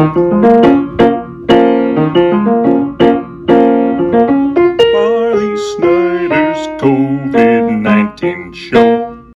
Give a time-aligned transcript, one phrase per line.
[0.00, 0.16] Barley
[5.58, 9.30] Snyder's COVID 19 show.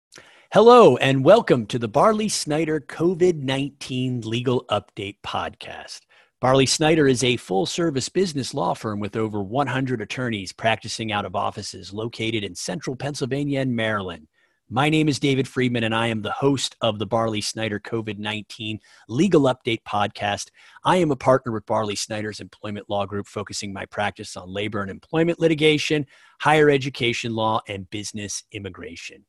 [0.53, 6.01] Hello, and welcome to the Barley Snyder COVID 19 Legal Update Podcast.
[6.43, 11.25] Barley Snyder is a full service business law firm with over 100 attorneys practicing out
[11.25, 14.29] of offices located in central Pennsylvania and Maryland.
[14.73, 18.19] My name is David Freedman, and I am the host of the Barley Snyder COVID
[18.19, 18.79] 19
[19.09, 20.51] Legal Update podcast.
[20.85, 24.81] I am a partner with Barley Snyder's Employment Law Group, focusing my practice on labor
[24.81, 26.07] and employment litigation,
[26.41, 29.25] higher education law, and business immigration.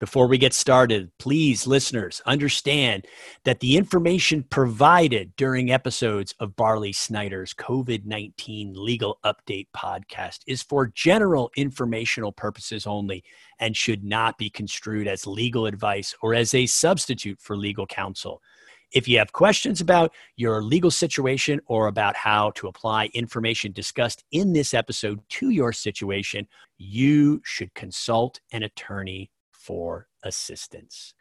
[0.00, 3.04] Before we get started, please, listeners, understand
[3.42, 10.62] that the information provided during episodes of Barley Snyder's COVID 19 Legal Update podcast is
[10.62, 13.24] for general informational purposes only
[13.58, 18.40] and should not be construed as legal advice or as a substitute for legal counsel.
[18.92, 24.22] If you have questions about your legal situation or about how to apply information discussed
[24.30, 31.14] in this episode to your situation, you should consult an attorney for assistance.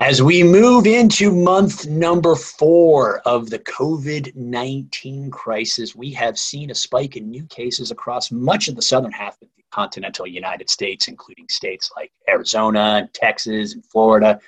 [0.00, 6.70] As we move into month number four of the COVID 19 crisis, we have seen
[6.70, 10.70] a spike in new cases across much of the southern half of the continental United
[10.70, 14.40] States, including states like Arizona Texas and Florida.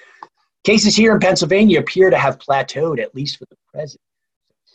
[0.64, 4.00] Cases here in Pennsylvania appear to have plateaued, at least for the present.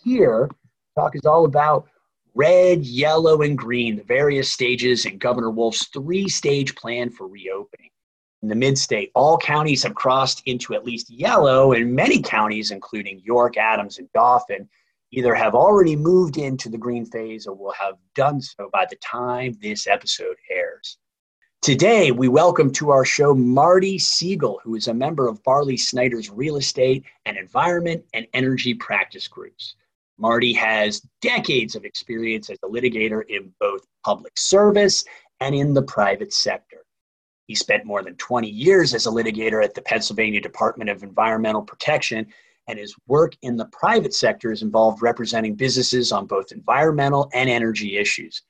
[0.03, 0.47] Here,
[0.95, 1.87] talk is all about
[2.35, 7.89] red, yellow, and green, the various stages in Governor Wolf's three stage plan for reopening
[8.41, 12.71] in the mid state, all counties have crossed into at least yellow, and many counties,
[12.71, 14.69] including York, Adams, and Dauphin,
[15.11, 18.97] either have already moved into the green phase or will have done so by the
[18.97, 20.97] time this episode airs.
[21.63, 26.29] Today, we welcome to our show Marty Siegel, who is a member of Barley Snyder's
[26.29, 29.75] real estate and environment and energy practice groups.
[30.19, 35.03] Marty has decades of experience as a litigator in both public service
[35.39, 36.85] and in the private sector.
[37.47, 41.61] He spent more than 20 years as a litigator at the Pennsylvania Department of Environmental
[41.61, 42.27] Protection,
[42.67, 47.49] and his work in the private sector is involved representing businesses on both environmental and
[47.49, 48.41] energy issues.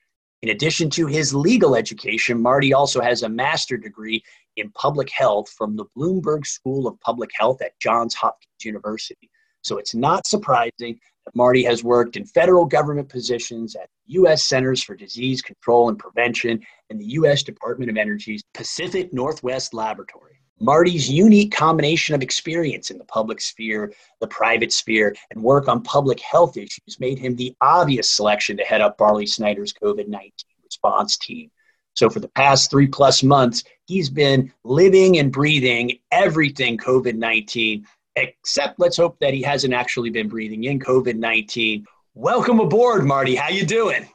[0.42, 4.22] In addition to his legal education, Marty also has a master's degree
[4.56, 9.30] in public health from the Bloomberg School of Public Health at Johns Hopkins University.
[9.62, 10.98] So it's not surprising
[11.34, 14.44] Marty has worked in federal government positions at U.S.
[14.44, 17.42] Centers for Disease Control and Prevention and the U.S.
[17.42, 20.38] Department of Energy's Pacific Northwest Laboratory.
[20.60, 25.82] Marty's unique combination of experience in the public sphere, the private sphere, and work on
[25.82, 30.32] public health issues made him the obvious selection to head up Barley Snyder's COVID 19
[30.64, 31.50] response team.
[31.94, 37.86] So, for the past three plus months, he's been living and breathing everything COVID 19
[38.18, 41.84] except let's hope that he hasn't actually been breathing in COVID-19.
[42.14, 43.34] Welcome aboard, Marty.
[43.34, 44.08] How you doing?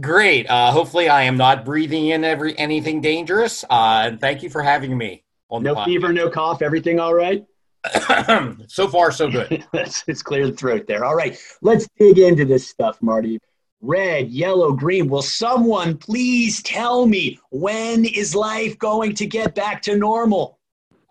[0.00, 0.48] Great.
[0.48, 3.64] Uh, hopefully, I am not breathing in every anything dangerous.
[3.64, 5.24] Uh, and thank you for having me.
[5.50, 6.62] no fever, no cough.
[6.62, 7.44] Everything all right?
[8.68, 9.64] so far, so good.
[9.72, 11.04] it's clear the throat there.
[11.04, 13.40] All right, let's dig into this stuff, Marty.
[13.80, 15.08] Red, yellow, green.
[15.08, 20.59] Will someone please tell me when is life going to get back to normal?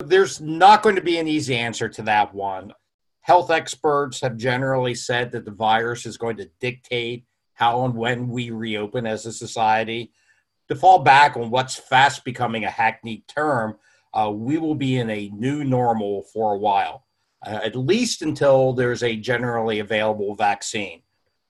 [0.03, 2.73] There's not going to be an easy answer to that one.
[3.19, 8.29] Health experts have generally said that the virus is going to dictate how and when
[8.29, 10.13] we reopen as a society.
[10.69, 13.75] To fall back on what's fast becoming a hackneyed term,
[14.13, 17.05] uh, we will be in a new normal for a while,
[17.45, 21.01] uh, at least until there's a generally available vaccine.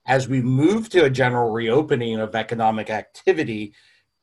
[0.08, 3.76] As we move to a general reopening of economic activity,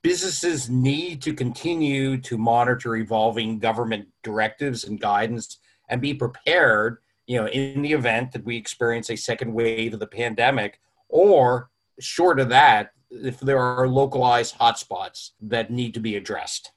[0.07, 5.59] businesses need to continue to monitor evolving government directives and guidance
[5.89, 9.99] and be prepared you know in the event that we experience a second wave of
[9.99, 10.79] the pandemic
[11.09, 16.71] or short of that if there are localized hotspots that need to be addressed.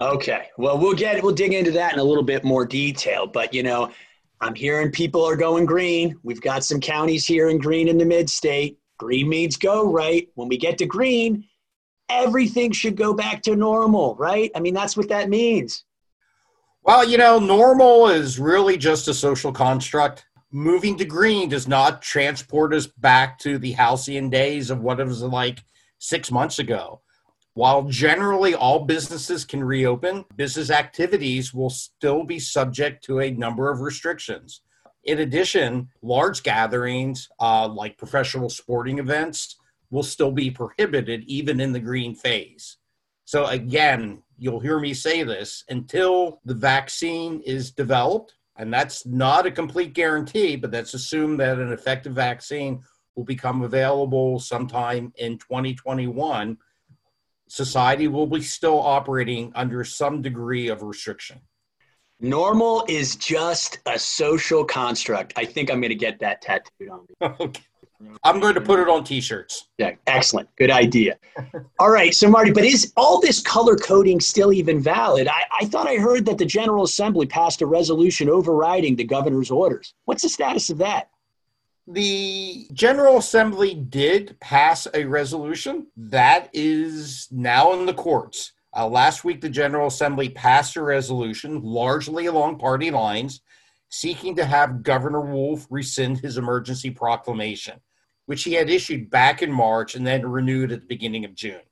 [0.00, 0.48] Okay.
[0.56, 3.62] Well we'll get we'll dig into that in a little bit more detail but you
[3.62, 3.90] know
[4.40, 6.18] i'm hearing people are going green.
[6.22, 8.78] We've got some counties here in green in the mid-state.
[8.96, 10.26] Green means go right?
[10.34, 11.44] When we get to green
[12.08, 14.50] everything should go back to normal, right?
[14.54, 15.84] I mean, that's what that means.
[16.82, 20.26] Well, you know, normal is really just a social construct.
[20.50, 25.06] Moving to green does not transport us back to the halcyon days of what it
[25.06, 25.64] was like
[25.98, 27.00] six months ago.
[27.54, 33.70] While generally all businesses can reopen, business activities will still be subject to a number
[33.70, 34.60] of restrictions.
[35.04, 39.56] In addition, large gatherings uh, like professional sporting events
[39.94, 42.78] will still be prohibited even in the green phase.
[43.24, 49.46] So, again, you'll hear me say this until the vaccine is developed And that's not
[49.46, 52.82] a complete guarantee, but that's assumed that an effective vaccine
[53.14, 56.56] will become available sometime in 2021.
[57.48, 61.40] Society will be still operating under some degree of restriction.
[62.20, 65.32] Normal is just a social construct.
[65.36, 67.14] I think I'm going to get that tattooed on me.
[67.46, 67.62] okay.
[68.22, 69.68] I'm going to put it on t-shirts.
[69.78, 70.48] Yeah, excellent.
[70.56, 71.16] Good idea.
[71.78, 75.28] all right, so Marty, but is all this color coding still even valid?
[75.28, 79.50] I, I thought I heard that the General Assembly passed a resolution overriding the governor's
[79.50, 79.94] orders.
[80.04, 81.10] What's the status of that?
[81.86, 88.52] The General Assembly did pass a resolution that is now in the courts.
[88.76, 93.40] Uh, last week, the General Assembly passed a resolution, largely along party lines,
[93.94, 97.78] seeking to have Governor Wolf rescind his emergency proclamation,
[98.26, 101.62] which he had issued back in March and then renewed at the beginning of June.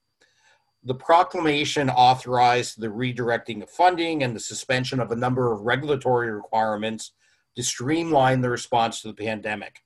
[0.84, 6.30] The proclamation authorized the redirecting of funding and the suspension of a number of regulatory
[6.30, 7.10] requirements
[7.56, 9.82] to streamline the response to the pandemic.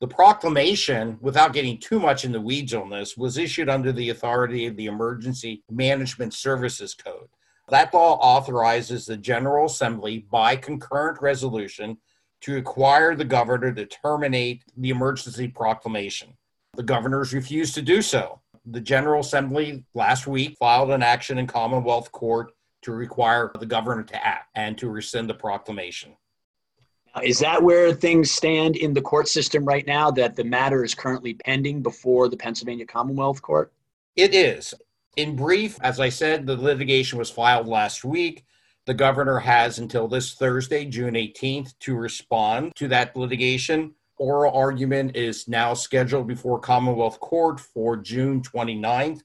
[0.00, 4.10] The proclamation, without getting too much in the weeds on this, was issued under the
[4.10, 7.28] authority of the Emergency Management Services Code.
[7.70, 11.98] That law authorizes the General Assembly by concurrent resolution
[12.40, 16.36] to require the governor to terminate the emergency proclamation.
[16.74, 18.40] The governors refused to do so.
[18.66, 22.52] The General Assembly last week filed an action in Commonwealth Court
[22.82, 26.16] to require the governor to act and to rescind the proclamation.
[27.22, 30.94] Is that where things stand in the court system right now, that the matter is
[30.94, 33.72] currently pending before the Pennsylvania Commonwealth Court?
[34.16, 34.74] It is.
[35.16, 38.44] In brief, as I said, the litigation was filed last week.
[38.86, 43.94] The governor has until this Thursday, June 18th, to respond to that litigation.
[44.18, 49.22] Oral argument is now scheduled before Commonwealth Court for June 29th.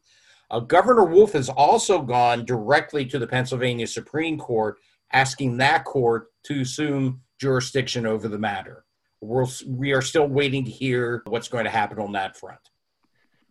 [0.49, 4.77] Uh, governor Wolf has also gone directly to the Pennsylvania Supreme Court,
[5.11, 8.85] asking that court to assume jurisdiction over the matter.
[9.21, 12.59] We're, we are still waiting to hear what's going to happen on that front.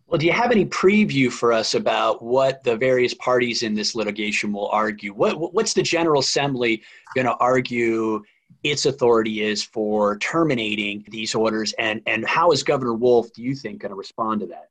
[0.07, 3.95] Well, do you have any preview for us about what the various parties in this
[3.95, 5.13] litigation will argue?
[5.13, 6.83] What, what's the General Assembly
[7.15, 8.21] going to argue
[8.63, 13.55] its authority is for terminating these orders, and, and how is Governor Wolf, do you
[13.55, 14.69] think, going to respond to that?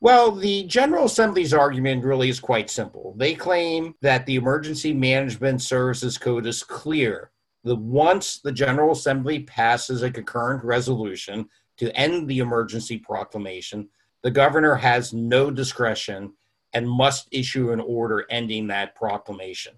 [0.00, 3.14] Well, the General Assembly's argument really is quite simple.
[3.16, 7.30] They claim that the Emergency Management Services Code is clear
[7.64, 11.48] the once the General Assembly passes a concurrent resolution
[11.78, 13.88] to end the emergency proclamation,
[14.26, 16.32] the governor has no discretion
[16.72, 19.74] and must issue an order ending that proclamation.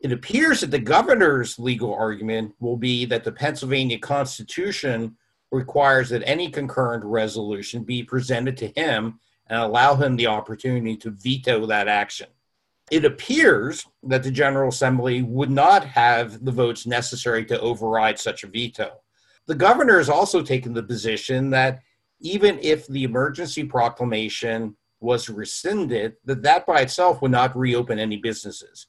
[0.00, 5.18] It appears that the governor's legal argument will be that the Pennsylvania Constitution
[5.52, 11.10] requires that any concurrent resolution be presented to him and allow him the opportunity to
[11.10, 12.28] veto that action
[12.90, 18.44] it appears that the General Assembly would not have the votes necessary to override such
[18.44, 18.92] a veto.
[19.46, 21.82] The governor has also taken the position that
[22.20, 28.16] even if the emergency proclamation was rescinded, that that by itself would not reopen any
[28.16, 28.86] businesses.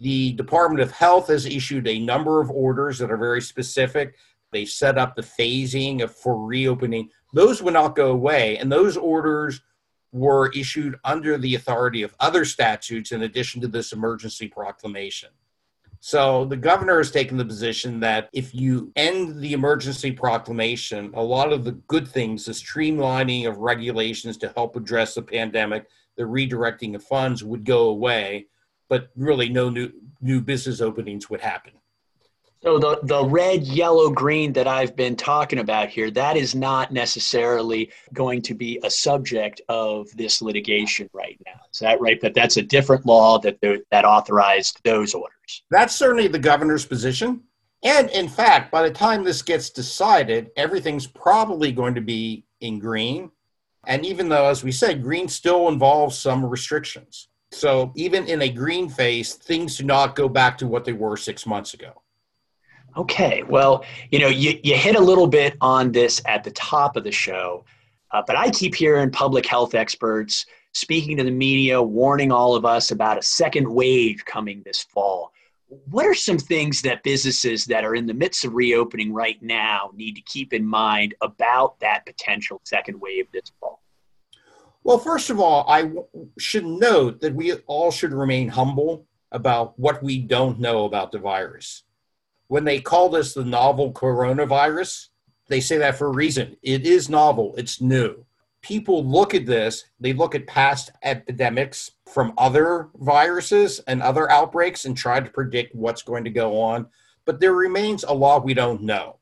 [0.00, 4.16] The Department of Health has issued a number of orders that are very specific.
[4.52, 7.10] They set up the phasing of, for reopening.
[7.34, 9.60] Those would not go away, and those orders
[10.12, 15.30] were issued under the authority of other statutes in addition to this emergency proclamation.
[16.00, 21.22] So the governor has taken the position that if you end the emergency proclamation, a
[21.22, 26.22] lot of the good things, the streamlining of regulations to help address the pandemic, the
[26.22, 28.46] redirecting of funds would go away,
[28.88, 29.90] but really no new
[30.20, 31.72] new business openings would happen.
[32.60, 36.92] So the, the red, yellow, green that I've been talking about here, that is not
[36.92, 41.60] necessarily going to be a subject of this litigation right now.
[41.72, 42.20] Is that right?
[42.20, 43.60] But that's a different law that
[43.92, 45.62] that authorized those orders.
[45.70, 47.42] That's certainly the governor's position.
[47.84, 52.80] And in fact, by the time this gets decided, everything's probably going to be in
[52.80, 53.30] green.
[53.86, 57.28] And even though, as we said, green still involves some restrictions.
[57.52, 61.16] So even in a green phase, things do not go back to what they were
[61.16, 62.02] six months ago.
[62.98, 66.96] Okay, well, you know, you, you hit a little bit on this at the top
[66.96, 67.64] of the show,
[68.10, 72.64] uh, but I keep hearing public health experts speaking to the media, warning all of
[72.64, 75.30] us about a second wave coming this fall.
[75.68, 79.92] What are some things that businesses that are in the midst of reopening right now
[79.94, 83.80] need to keep in mind about that potential second wave this fall?
[84.82, 86.04] Well, first of all, I w-
[86.36, 91.18] should note that we all should remain humble about what we don't know about the
[91.20, 91.84] virus
[92.48, 95.08] when they call this the novel coronavirus,
[95.48, 96.56] they say that for a reason.
[96.62, 98.24] It is novel, it's new.
[98.60, 104.84] People look at this, they look at past epidemics from other viruses and other outbreaks
[104.84, 106.86] and try to predict what's going to go on.
[107.24, 109.18] but there remains a lot we don't know.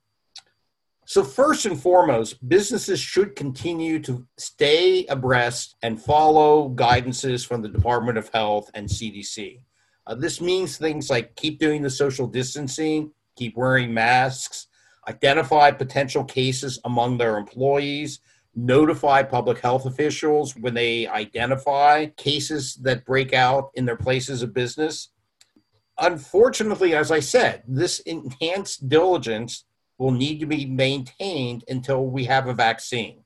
[1.09, 7.69] So, first and foremost, businesses should continue to stay abreast and follow guidances from the
[7.69, 9.61] Department of Health and CDC.
[10.07, 14.67] Uh, this means things like keep doing the social distancing, keep wearing masks,
[15.09, 18.21] identify potential cases among their employees,
[18.55, 24.55] notify public health officials when they identify cases that break out in their places of
[24.55, 25.11] business.
[25.99, 29.65] Unfortunately, as I said, this enhanced diligence
[29.99, 33.23] will need to be maintained until we have a vaccine.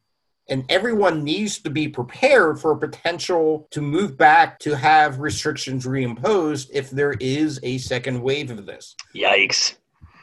[0.48, 5.86] And everyone needs to be prepared for a potential to move back to have restrictions
[5.86, 8.96] reimposed if there is a second wave of this.
[9.14, 9.76] Yikes.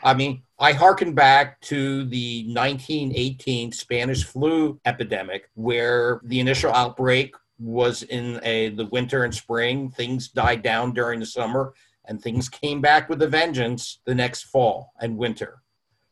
[0.08, 7.36] I mean, I hearken back to the 1918 Spanish flu epidemic, where the initial outbreak
[7.60, 9.90] was in a, the winter and spring.
[9.90, 11.74] Things died down during the summer,
[12.06, 15.62] and things came back with a vengeance the next fall and winter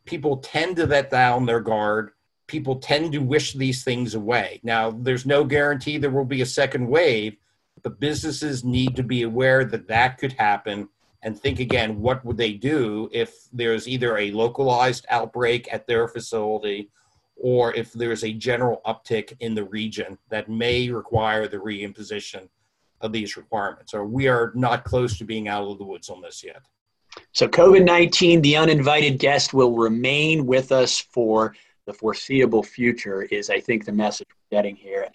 [0.05, 2.11] people tend to let down their guard.
[2.47, 4.59] People tend to wish these things away.
[4.63, 7.37] Now, there's no guarantee there will be a second wave,
[7.81, 10.89] but businesses need to be aware that that could happen
[11.25, 16.07] and think again what would they do if there's either a localized outbreak at their
[16.07, 16.89] facility
[17.35, 22.47] or if there's a general uptick in the region that may require the reimposition
[23.01, 26.21] of these requirements or we are not close to being out of the woods on
[26.21, 26.61] this yet
[27.31, 31.55] so, COVID 19, the uninvited guest will remain with us for
[31.85, 35.07] the foreseeable future, is I think the message we're getting here.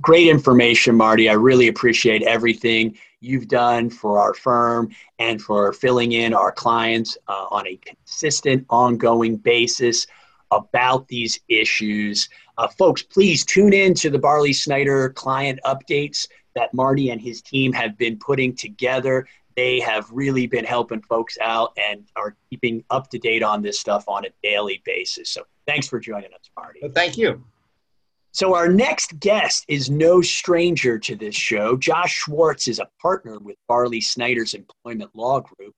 [0.00, 1.28] Great information, Marty.
[1.28, 7.16] I really appreciate everything you've done for our firm and for filling in our clients
[7.28, 10.06] uh, on a consistent, ongoing basis
[10.50, 12.28] about these issues.
[12.58, 17.42] Uh, folks, please tune in to the Barley Snyder client updates that Marty and his
[17.42, 19.26] team have been putting together
[19.56, 23.80] they have really been helping folks out and are keeping up to date on this
[23.80, 25.30] stuff on a daily basis.
[25.30, 26.80] So thanks for joining us, Marty.
[26.82, 27.42] Well, thank you.
[28.36, 31.74] So, our next guest is no stranger to this show.
[31.74, 35.74] Josh Schwartz is a partner with Barley Snyder's Employment Law Group.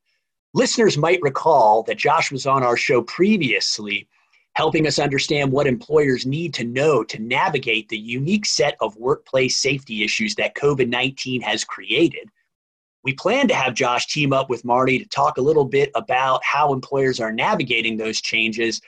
[0.54, 4.08] Listeners might recall that Josh was on our show previously,
[4.56, 9.58] helping us understand what employers need to know to navigate the unique set of workplace
[9.58, 12.28] safety issues that COVID 19 has created.
[13.04, 16.42] We plan to have Josh team up with Marty to talk a little bit about
[16.42, 18.80] how employers are navigating those changes,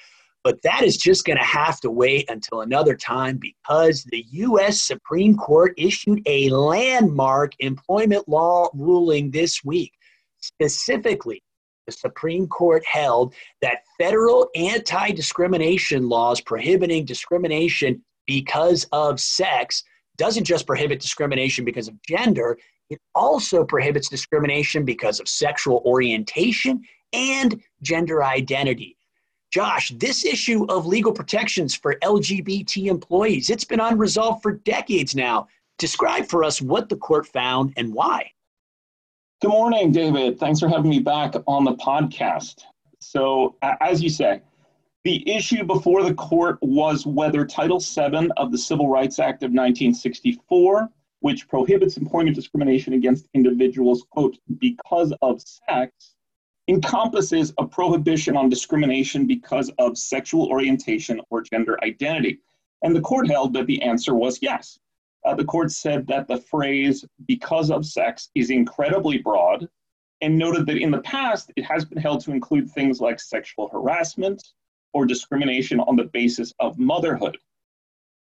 [0.42, 4.80] but that is just going to have to wait until another time because the U.S.
[4.82, 9.92] Supreme Court issued a landmark employment law ruling this week.
[10.38, 11.42] Specifically,
[11.86, 19.82] the Supreme Court held that federal anti discrimination laws prohibiting discrimination because of sex
[20.16, 22.58] doesn't just prohibit discrimination because of gender,
[22.90, 26.82] it also prohibits discrimination because of sexual orientation
[27.12, 28.96] and gender identity.
[29.50, 35.48] Josh, this issue of legal protections for LGBT employees, it's been unresolved for decades now.
[35.78, 38.30] Describe for us what the court found and why.
[39.40, 40.38] Good morning, David.
[40.38, 42.62] Thanks for having me back on the podcast.
[43.00, 44.42] So, as you say,
[45.04, 49.48] the issue before the court was whether Title VII of the Civil Rights Act of
[49.50, 50.90] 1964
[51.20, 56.16] which prohibits employment discrimination against individuals, quote, because of sex,
[56.70, 62.38] encompasses a prohibition on discrimination because of sexual orientation or gender identity.
[62.82, 64.78] And the court held that the answer was yes.
[65.24, 69.68] Uh, the court said that the phrase because of sex is incredibly broad
[70.20, 73.68] and noted that in the past it has been held to include things like sexual
[73.68, 74.40] harassment
[74.92, 77.36] or discrimination on the basis of motherhood.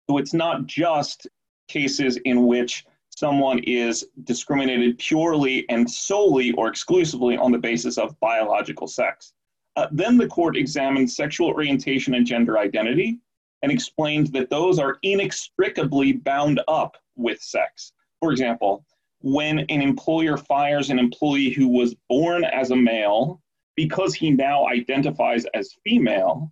[0.10, 1.28] So it's not just
[1.68, 2.84] cases in which
[3.20, 9.34] someone is discriminated purely and solely or exclusively on the basis of biological sex.
[9.76, 13.20] Uh, then the court examined sexual orientation and gender identity
[13.62, 17.92] and explained that those are inextricably bound up with sex.
[18.22, 18.86] For example,
[19.22, 23.42] when an employer fires an employee who was born as a male
[23.76, 26.52] because he now identifies as female,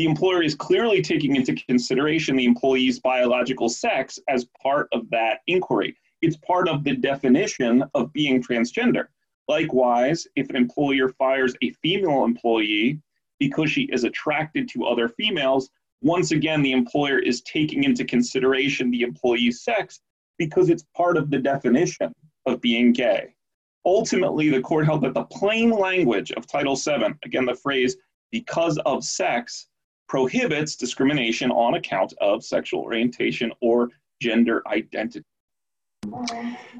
[0.00, 5.40] the employer is clearly taking into consideration the employee's biological sex as part of that
[5.46, 5.94] inquiry.
[6.22, 9.08] It's part of the definition of being transgender.
[9.46, 12.98] Likewise, if an employer fires a female employee
[13.38, 15.68] because she is attracted to other females,
[16.00, 20.00] once again, the employer is taking into consideration the employee's sex
[20.38, 22.10] because it's part of the definition
[22.46, 23.34] of being gay.
[23.84, 27.98] Ultimately, the court held that the plain language of Title VII, again, the phrase
[28.32, 29.66] because of sex,
[30.10, 33.88] prohibits discrimination on account of sexual orientation or
[34.20, 35.24] gender identity.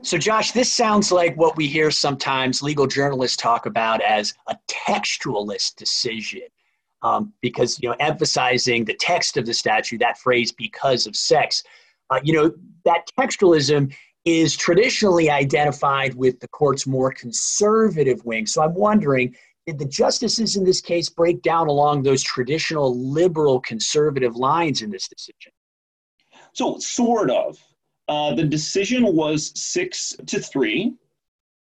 [0.03, 4.57] So, Josh, this sounds like what we hear sometimes legal journalists talk about as a
[4.69, 6.49] textualist decision,
[7.03, 11.63] um, because you know, emphasizing the text of the statute, that phrase "because of sex,"
[12.11, 12.53] uh, you know,
[12.85, 13.95] that textualism
[14.25, 18.45] is traditionally identified with the court's more conservative wing.
[18.45, 23.61] So, I'm wondering, did the justices in this case break down along those traditional liberal
[23.61, 25.52] conservative lines in this decision?
[26.52, 27.59] So, sort of.
[28.09, 30.95] Uh, the decision was six to three,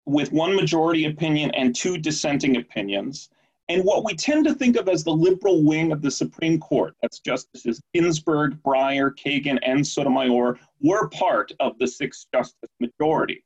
[0.05, 3.29] with one majority opinion and two dissenting opinions.
[3.69, 6.95] And what we tend to think of as the liberal wing of the Supreme Court,
[7.03, 13.43] that's Justices Ginsburg, Breyer, Kagan, and Sotomayor, were part of the six justice majority.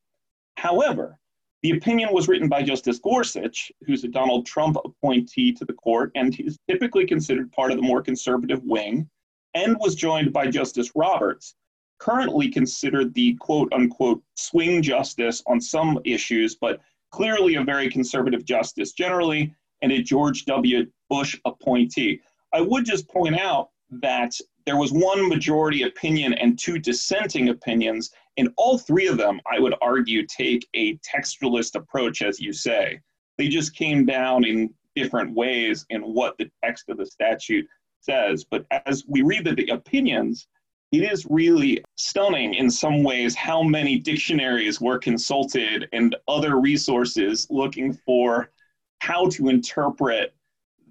[0.59, 1.19] However,
[1.63, 6.11] the opinion was written by Justice Gorsuch, who's a Donald Trump appointee to the court,
[6.15, 9.09] and he's typically considered part of the more conservative wing,
[9.55, 11.55] and was joined by Justice Roberts,
[11.99, 18.45] currently considered the quote unquote swing justice on some issues, but clearly a very conservative
[18.45, 20.87] justice generally, and a George W.
[21.09, 22.21] Bush appointee.
[22.53, 24.33] I would just point out that
[24.67, 29.59] there was one majority opinion and two dissenting opinions, and all three of them, I
[29.59, 33.01] would argue, take a textualist approach, as you say.
[33.39, 37.67] They just came down in different ways in what the text of the statute
[38.01, 38.45] says.
[38.45, 40.47] But as we read the, the opinions,
[40.93, 47.47] it is really stunning in some ways how many dictionaries were consulted and other resources
[47.51, 48.51] looking for
[48.99, 50.35] how to interpret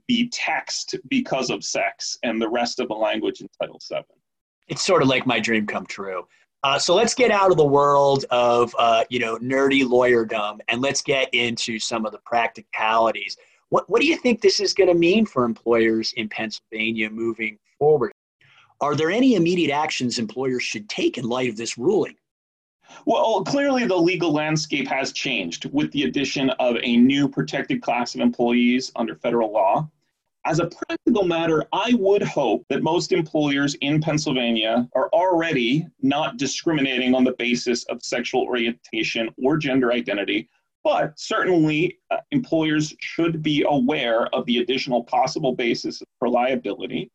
[0.08, 4.04] the text because of sex and the rest of the language in Title VII.
[4.68, 6.26] It's sort of like my dream come true.
[6.64, 10.82] Uh, so let's get out of the world of uh, you know nerdy lawyerdom and
[10.82, 13.38] let's get into some of the practicalities.
[13.70, 17.58] What what do you think this is going to mean for employers in Pennsylvania moving
[17.78, 18.12] forward?
[18.82, 22.16] Are there any immediate actions employers should take in light of this ruling?
[23.06, 28.16] Well, clearly the legal landscape has changed with the addition of a new protected class
[28.16, 29.90] of employees under federal law.
[30.50, 36.38] As a practical matter, I would hope that most employers in Pennsylvania are already not
[36.38, 40.50] discriminating on the basis of sexual orientation or gender identity,
[40.84, 47.12] but certainly uh, employers should be aware of the additional possible basis for liability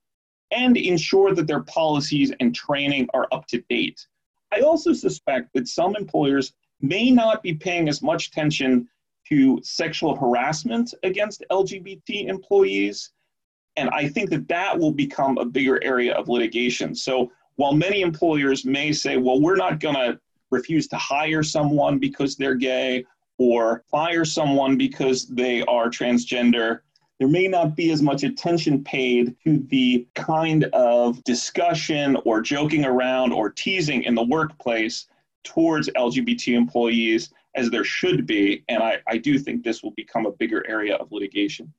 [0.52, 4.06] and ensure that their policies and training are up to date.
[4.52, 8.88] I also suspect that some employers may not be paying as much attention
[9.28, 13.10] to sexual harassment against LGBT employees.
[13.76, 16.94] And I think that that will become a bigger area of litigation.
[16.94, 20.18] So while many employers may say, well, we're not going to
[20.50, 23.04] refuse to hire someone because they're gay
[23.38, 26.80] or fire someone because they are transgender,
[27.18, 32.84] there may not be as much attention paid to the kind of discussion or joking
[32.84, 35.06] around or teasing in the workplace
[35.44, 38.64] towards LGBT employees as there should be.
[38.68, 41.72] And I, I do think this will become a bigger area of litigation.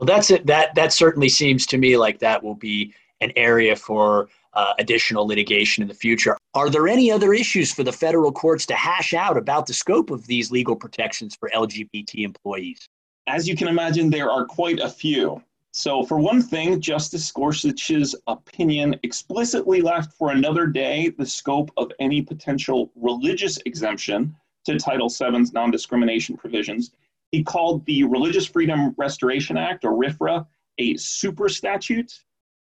[0.00, 0.46] Well, that's it.
[0.46, 5.26] That that certainly seems to me like that will be an area for uh, additional
[5.26, 6.38] litigation in the future.
[6.54, 10.10] Are there any other issues for the federal courts to hash out about the scope
[10.10, 12.88] of these legal protections for LGBT employees?
[13.26, 15.42] As you can imagine, there are quite a few.
[15.72, 21.92] So, for one thing, Justice Gorsuch's opinion explicitly left for another day the scope of
[22.00, 24.34] any potential religious exemption
[24.64, 26.92] to Title VII's non discrimination provisions.
[27.30, 30.46] He called the Religious Freedom Restoration Act, or RFRA,
[30.78, 32.12] a super statute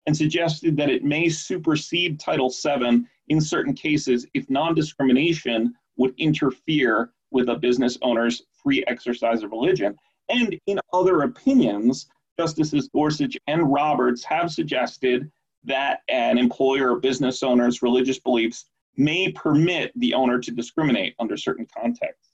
[0.05, 6.13] and suggested that it may supersede Title VII in certain cases if non discrimination would
[6.17, 9.95] interfere with a business owner's free exercise of religion.
[10.29, 12.07] And in other opinions,
[12.39, 15.31] Justices Gorsuch and Roberts have suggested
[15.63, 18.65] that an employer or business owner's religious beliefs
[18.97, 22.29] may permit the owner to discriminate under certain contexts.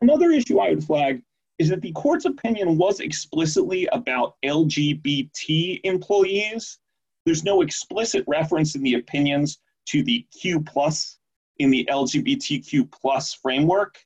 [0.00, 1.22] Another issue I would flag
[1.58, 6.78] is that the court's opinion was explicitly about LGBT employees.
[7.24, 11.18] There's no explicit reference in the opinions to the Q plus
[11.58, 13.96] in the LGBTQ plus framework.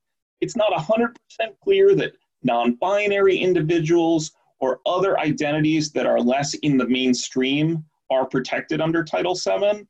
[0.41, 1.15] It's not 100%
[1.63, 8.27] clear that non binary individuals, or other identities that are less in the mainstream are
[8.27, 9.87] protected under Title VII.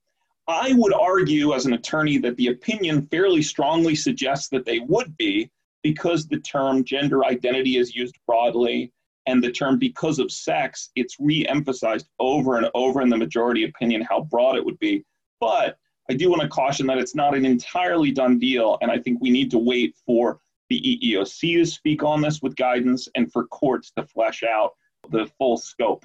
[0.48, 5.16] I would argue as an attorney that the opinion fairly strongly suggests that they would
[5.16, 5.50] be
[5.82, 8.92] because the term gender identity is used broadly
[9.26, 13.64] and the term because of sex, it's re emphasized over and over in the majority
[13.64, 15.04] opinion how broad it would be.
[15.40, 15.76] But
[16.08, 19.20] I do want to caution that it's not an entirely done deal, and I think
[19.20, 23.46] we need to wait for the EEOC to speak on this with guidance and for
[23.46, 24.72] courts to flesh out
[25.10, 26.04] the full scope.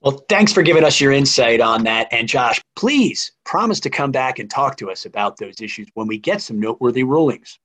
[0.00, 2.08] Well, thanks for giving us your insight on that.
[2.10, 6.08] And Josh, please promise to come back and talk to us about those issues when
[6.08, 7.60] we get some noteworthy rulings.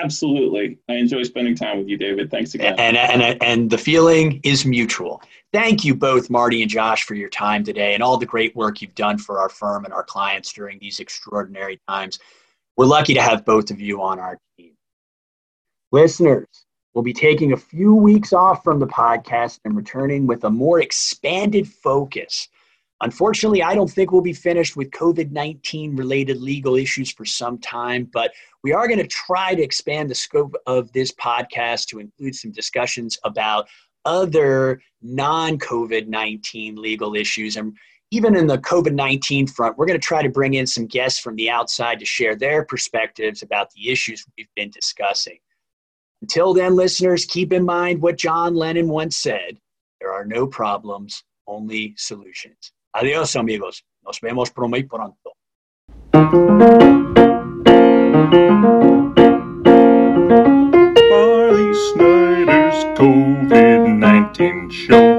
[0.00, 0.78] Absolutely.
[0.88, 2.30] I enjoy spending time with you, David.
[2.30, 2.74] Thanks again.
[2.78, 5.22] And, and, and the feeling is mutual.
[5.52, 8.80] Thank you both, Marty and Josh, for your time today and all the great work
[8.80, 12.18] you've done for our firm and our clients during these extraordinary times.
[12.76, 14.72] We're lucky to have both of you on our team.
[15.90, 16.46] Listeners,
[16.94, 20.80] We'll be taking a few weeks off from the podcast and returning with a more
[20.80, 22.48] expanded focus.
[23.02, 27.58] Unfortunately, I don't think we'll be finished with COVID 19 related legal issues for some
[27.58, 31.98] time, but we are going to try to expand the scope of this podcast to
[31.98, 33.66] include some discussions about
[34.04, 37.56] other non COVID 19 legal issues.
[37.56, 37.76] And
[38.12, 41.18] even in the COVID 19 front, we're going to try to bring in some guests
[41.18, 45.38] from the outside to share their perspectives about the issues we've been discussing.
[46.20, 49.58] Until then, listeners, keep in mind what John Lennon once said
[50.00, 52.70] there are no problems, only solutions.
[52.94, 53.86] Adios, amigos.
[54.02, 55.32] Nos vemos muy pronto.
[61.10, 65.11] Barley Snyder's COVID 19 show.